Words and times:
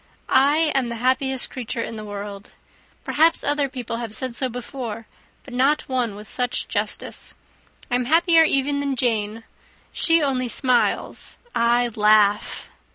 I 0.33 0.71
am 0.73 0.87
the 0.87 0.95
happiest 0.95 1.51
creature 1.51 1.83
in 1.83 1.95
the 1.95 2.03
world. 2.03 2.49
Perhaps 3.03 3.43
other 3.43 3.69
people 3.69 3.97
have 3.97 4.15
said 4.15 4.33
so 4.33 4.49
before, 4.49 5.05
but 5.43 5.53
no 5.53 5.75
one 5.85 6.15
with 6.15 6.27
such 6.27 6.67
justice. 6.67 7.35
I 7.91 7.93
am 7.93 8.05
happier 8.05 8.43
even 8.43 8.79
than 8.79 8.95
Jane; 8.95 9.43
she 9.91 10.19
only 10.19 10.47
smiles, 10.47 11.37
I 11.53 11.87
laugh. 11.89 12.71